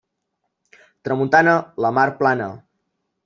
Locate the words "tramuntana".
1.09-1.53